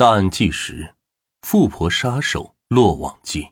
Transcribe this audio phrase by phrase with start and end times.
[0.00, 0.94] 大案纪实：
[1.42, 3.46] 富婆杀手落网记。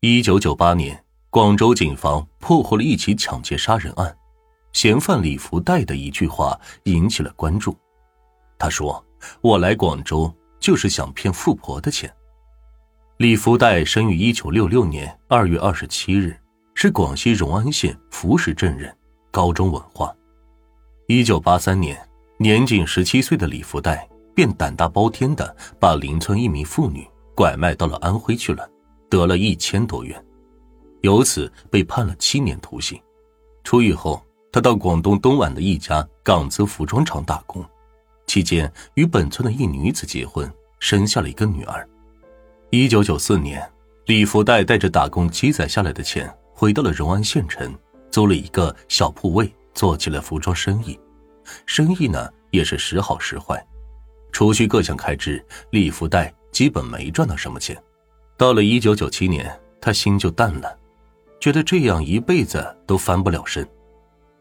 [0.00, 4.16] 一九九八年，广州警方破获了一起抢劫杀人案，
[4.72, 7.76] 嫌犯李福带的一句话引起了关注。
[8.58, 9.04] 他说
[9.42, 12.10] ：“我来广州就是想骗富婆的钱。”
[13.18, 16.34] 李福带生于一九六六年二月二十七日，
[16.72, 18.96] 是广西融安县福石镇人，
[19.30, 20.16] 高中文化。
[21.08, 28.68] 一九八三年，年仅十七岁的李福带便胆大包天的把邻村一名妇女拐卖到了安徽去了，
[29.08, 30.22] 得了一千多元，
[31.00, 33.00] 由此被判了七年徒刑。
[33.64, 34.22] 出狱后，
[34.52, 37.64] 他到广东东莞的一家港资服装厂打工，
[38.26, 41.88] 期间与本村的一女子结婚，生下了一个女儿。
[42.70, 43.66] 一九九四年，
[44.04, 47.74] 李福带带着打工积攒下来的钱，回到了荣安县城，
[48.10, 49.50] 租了一个小铺位。
[49.74, 50.98] 做起了服装生意，
[51.66, 53.62] 生意呢也是时好时坏，
[54.36, 57.74] 除去各项开支，李福袋基本没赚到什么钱。
[58.36, 60.78] 到了一九九七年，他心就淡了，
[61.40, 63.66] 觉得这样一辈子都翻不了身。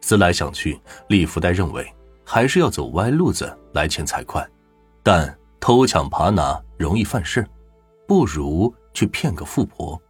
[0.00, 1.92] 思来想去，李福袋认为
[2.24, 4.48] 还是要走歪路子来钱才快，
[5.02, 7.44] 但偷抢扒拿容易犯事，
[8.06, 10.00] 不如去骗个富婆。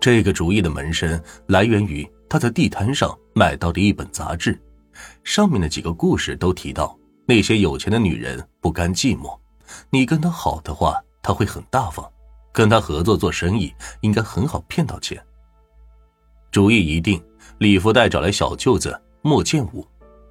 [0.00, 2.04] 这个主意的门生来源于。
[2.28, 4.60] 他在地摊上买到的一本杂志，
[5.22, 9.38] 上面的几个故事都提到那些有钱的女人不甘寂寞，
[9.90, 12.08] 你跟她好的话，她会很大方，
[12.52, 15.22] 跟她合作做生意应该很好骗到钱。
[16.50, 17.22] 主意一定，
[17.58, 19.86] 李福袋找来小舅子莫建武，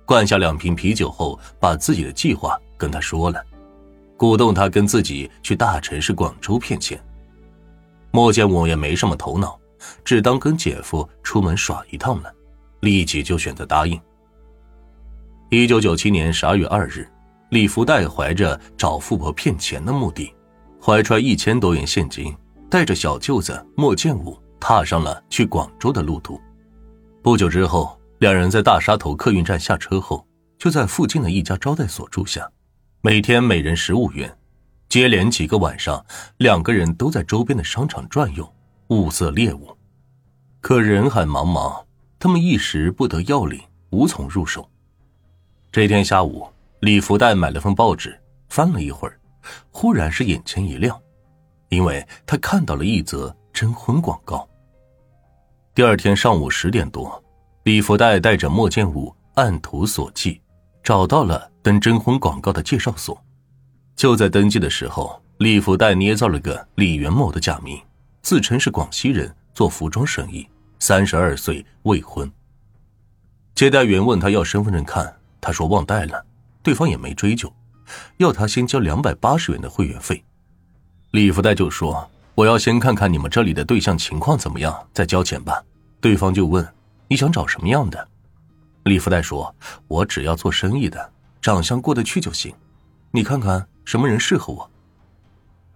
[0.06, 3.44] 灌下两瓶啤酒后，把自己的计划跟他说了，
[4.18, 7.02] 鼓动他跟自己去大城市广州骗钱。
[8.12, 9.58] 莫建武也没什么头脑。
[10.06, 12.32] 只当跟姐夫出门耍一趟了，
[12.82, 14.00] 立即就选择答应。
[15.54, 17.06] 一九九七年十二月二日，
[17.50, 20.34] 李福袋怀着找富婆骗钱的目的，
[20.82, 22.34] 怀揣一千多元现金，
[22.70, 26.40] 带着小舅子莫建武踏上了去广州的路途。
[27.22, 30.26] 不久之后，两人在大沙头客运站下车后，
[30.58, 32.50] 就在附近的一家招待所住下，
[33.02, 34.34] 每天每人十五元。
[34.88, 36.02] 接连几个晚上，
[36.38, 38.56] 两个人都在周边的商场转悠。
[38.88, 39.76] 物色猎物，
[40.62, 41.84] 可人海茫茫，
[42.18, 43.60] 他们一时不得要领，
[43.90, 44.66] 无从入手。
[45.72, 46.46] 这天下午，
[46.82, 49.18] 李福袋买了份报纸，翻了一会儿，
[49.72, 51.00] 忽然是眼前一亮，
[51.70, 54.46] 因为他看到了一则征婚广告。
[55.74, 57.24] 第二天上午十点多，
[57.64, 60.42] 李福袋带着莫建武按图索骥，
[60.84, 63.18] 找到了登征婚广告的介绍所。
[63.96, 67.82] 就在登记的时候，李福袋捏造了个李元某的假名。
[68.22, 70.46] 自称是广西人，做服装生意，
[70.80, 72.30] 三十二岁，未婚。
[73.56, 76.24] 接待员问他要身份证看，他说忘带了，
[76.64, 77.52] 对方也没追究，
[78.18, 80.24] 要他先交两百八十元的会员费。
[81.12, 85.62] 李福袋就说：“我要先看看你们这里的对象情况怎么样，再交钱吧。”
[86.00, 86.66] 对方就问
[87.10, 88.08] ：“你想找什么样的？”
[88.86, 89.54] 李福袋说
[89.90, 92.54] ：“我只要做生意的，长相过得去就行。
[93.12, 94.72] 你看看什么人适合我。”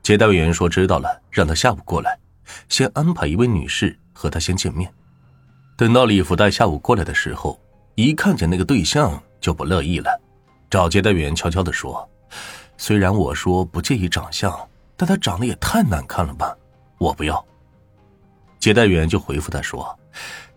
[0.02, 2.18] 接待员说：“知道了，让他下午过来。”
[2.70, 4.92] 先安排一位女士和他先见面。
[5.76, 7.60] 等到李福袋下午过来的时候，
[7.96, 10.20] 一看见那个对象就不乐意了，
[10.72, 12.10] 找接待员悄悄的说
[12.78, 14.52] ：“虽然我说不介意长相，
[14.98, 16.58] 但他长得也太难看了吧，
[16.98, 17.46] 我不要。”
[18.58, 19.96] 接待员就回复他说：“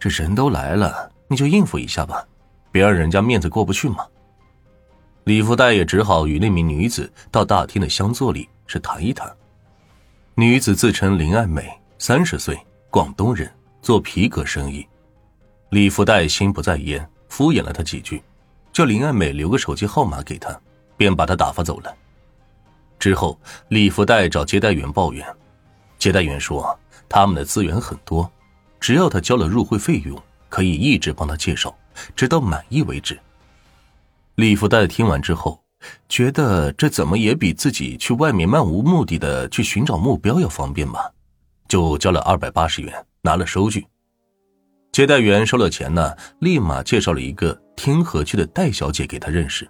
[0.01, 2.27] 这人都来了，你就应付一下吧，
[2.73, 4.07] 别让人家面子过不去嘛。”
[5.25, 9.31] 李福袋也只好与那名女子到大厅的厢座里是谈一谈。
[10.35, 14.89] 女子自称林爱美，三十岁，广东人，做皮革生意。
[15.69, 18.23] 李福袋心不在焉，敷衍了她几句，
[18.79, 20.57] 叫林爱美留个手机号码给他，
[20.97, 21.93] 便把她打发走了。
[22.97, 23.37] 之后，
[23.71, 25.27] 李福袋找接待员抱怨，
[25.99, 26.79] 接待员说
[27.09, 28.31] 他们的资源很多，
[28.79, 30.17] 只要他交了入会费用，
[30.49, 31.77] 可以一直帮他介绍，
[32.15, 33.19] 直到满意为止。
[34.37, 35.61] 李福袋听完之后。
[36.09, 41.11] 觉得这怎么也比自己去外面漫无目的的去寻找目标要方便吧，
[41.67, 42.93] 就交了二百八十元，
[43.23, 43.85] 拿了收据。
[44.99, 49.65] 接待员收了钱呢，立马介绍了一个天河区的戴小姐给他认识。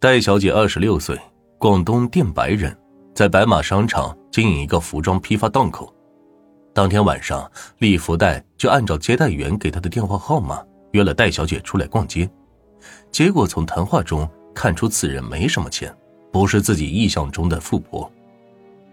[0.00, 1.16] 戴小姐二十六岁，
[1.56, 2.76] 广东电白人，
[3.14, 5.94] 在白马商场经营一个服装批发档口。
[6.74, 7.48] 当天晚上，
[7.78, 10.60] 李福袋就按照接待员给他的电话号码
[10.90, 12.28] 约了戴小姐出来逛街，
[13.12, 14.28] 结果从谈话中。
[14.52, 15.96] 看出此人没什么钱，
[16.32, 18.10] 不是自己意象中的富婆。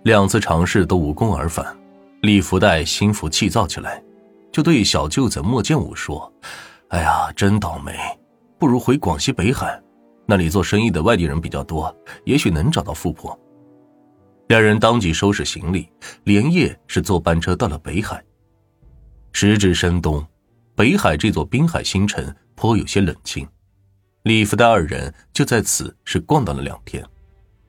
[0.03, 1.65] 两次尝试都无功而返，
[2.21, 4.03] 李福袋心浮气躁起来，
[4.53, 6.31] 就对小舅子莫建武说
[6.89, 7.97] ：“哎呀，真倒霉，
[8.59, 9.81] 不如回广西北海，
[10.27, 13.37] 那里做生意的外地人比较多，也许能找到富婆。
[14.49, 15.89] 两人当即收拾行李，
[16.25, 18.23] 连夜是坐班车到了北海。
[19.31, 20.23] 时值深冬，
[20.75, 22.23] 北海这座滨海新城
[22.53, 23.47] 颇有些冷清。
[24.21, 27.03] 李福的二人就在此是逛荡了两天，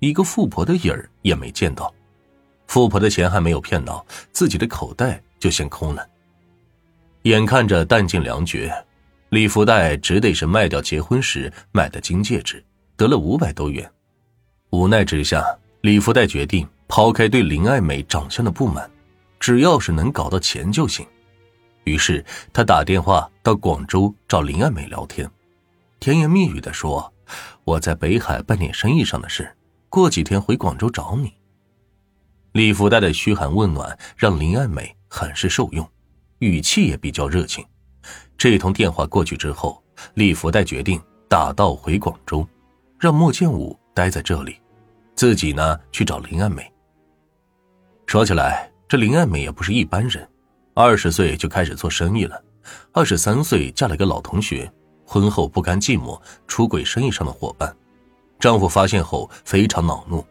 [0.00, 1.90] 一个富婆的影儿也没见到。
[2.66, 6.06] 富婆的钱还没有骗到，自己的口袋就先空了。
[7.24, 8.70] 眼看着弹尽粮绝，
[9.30, 12.62] 李福袋只得是卖掉结婚时买的金戒指，
[12.96, 13.90] 得了五百多元。
[14.68, 15.42] 无奈之下，
[15.80, 18.90] 李福袋决定抛开对林爱美长相的不满，
[19.40, 21.06] 只要是能搞到钱就行。
[21.84, 22.22] 于是
[22.52, 25.26] 他打电话到广州找林爱美聊天，
[26.00, 27.10] 甜言蜜语的说
[27.64, 29.50] ：“我在北海办点生意上的事，
[29.88, 31.32] 过几天回广州找你。”
[32.52, 35.88] 李福袋的嘘寒问暖让林爱美很是受用，
[36.44, 37.64] 语气也比较热情。
[38.36, 39.82] 这通电话过去之后，
[40.14, 42.46] 李福袋决定打道回广州，
[43.00, 44.56] 让莫建武待在这里，
[45.14, 46.70] 自己呢去找林爱美。
[48.06, 50.28] 说起来，这林爱美也不是一般人，
[50.74, 52.42] 二十岁就开始做生意了，
[52.92, 54.70] 二十三岁嫁了个老同学，
[55.06, 57.74] 婚后不甘寂寞，出轨生意上的伙伴，
[58.38, 60.24] 丈夫发现后非常恼怒，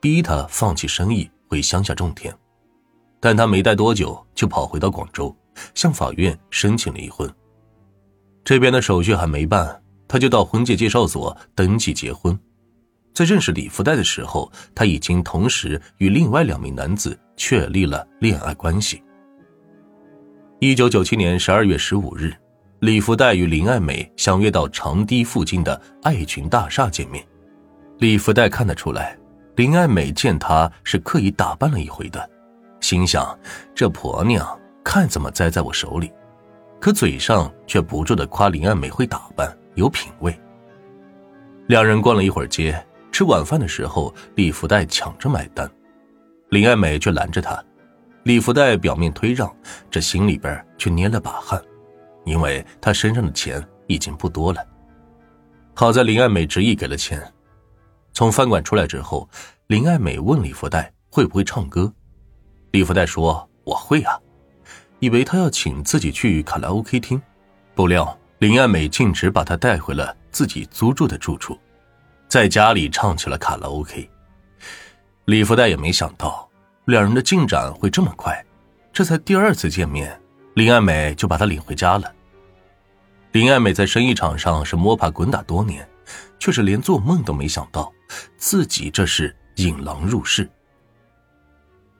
[0.00, 1.28] 逼她放弃生意。
[1.48, 2.36] 回乡下种田，
[3.20, 5.32] 但她没待多久就跑回到广州，
[5.74, 7.28] 向法院申请离婚。
[8.44, 12.38] 这边的手续还没办，他就到婚介介绍所登记结婚。
[13.12, 19.02] 在认识李福袋的时候，他已经同时与另外两名男子确立了恋爱关系。
[20.60, 22.32] 一九九七年十二月十五日，
[22.80, 27.26] 李福袋与林爱美相约到长堤附近的爱群大厦见面。
[27.98, 29.18] 李福袋看得出来。
[29.56, 32.28] 林爱美见他是刻意打扮了一回的，
[32.82, 33.34] 心想
[33.74, 34.46] 这婆娘
[34.86, 36.12] 看怎么栽在我手里，
[36.80, 40.32] 可嘴上却不住的夸林爱美会打扮有品味。
[41.66, 42.80] 两人逛了一会儿街，
[43.10, 45.68] 吃晚饭的时候，李福袋抢着买单，
[46.50, 47.60] 林爱美却拦着他。
[48.22, 49.52] 李福袋表面推让，
[49.90, 51.60] 这心里边却捏了把汗，
[52.24, 54.64] 因为他身上的钱已经不多了。
[55.74, 57.20] 好在林爱美执意给了钱。
[58.12, 59.28] 从饭馆出来之后，
[59.66, 61.92] 林爱美问李福袋会不会唱歌，
[62.70, 64.16] 李福袋说我会啊，
[64.98, 67.20] 以为他要请自己去卡拉 OK 厅，
[67.74, 71.58] 不料林爱美径直把他带回了自己租住的住处，
[72.28, 74.08] 在家里唱起了卡拉 OK。
[75.26, 76.48] 李福袋也没想到
[76.84, 78.44] 两人的进展会这么快，
[78.92, 80.18] 这才第二次见面，
[80.54, 82.12] 林爱美就把他领回家了。
[83.32, 85.86] 林爱美在生意场上是摸爬滚打多年，
[86.38, 87.92] 却是连做梦都没想到。
[88.38, 90.48] 自己这是引狼入室。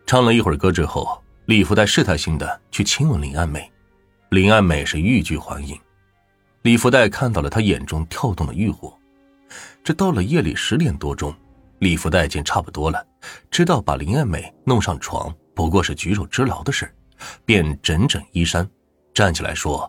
[0.07, 3.71] 唱了一会儿歌之后，李福袋试探性的去亲吻林爱美，
[4.31, 5.79] 林爱美是欲拒还迎。
[6.63, 8.93] 李福袋看到了他眼中跳动的欲火。
[9.85, 11.33] 这到了夜里十点多钟，
[11.79, 13.07] 李福袋见差不多了，
[13.49, 16.93] 知道把林爱美弄上床不过是举手之劳的事
[17.45, 18.69] 便整整衣衫，
[19.15, 19.89] 站起来说：“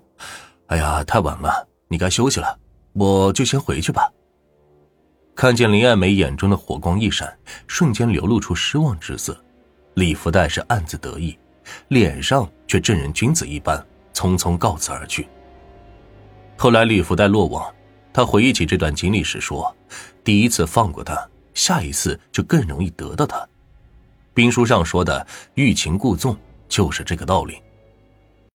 [0.67, 2.55] 哎呀，太晚了，你该休息了，
[2.93, 4.07] 我就先回去吧。”
[5.33, 9.35] 看见林爱美眼中的火光一闪，瞬间流露出失望之色。
[9.95, 11.35] 李福袋是暗自得意，
[11.89, 15.27] 脸上却正人君子一般，匆匆告辞而去。
[16.55, 17.73] 后来李福带落网，
[18.11, 19.75] 他回忆起这段经历时说
[20.23, 23.47] ：“第一次放过他，下一次就更容易得到他。”
[24.33, 25.25] 兵书上说的
[25.55, 26.35] “欲擒故纵”
[26.67, 27.61] 就是这个道理。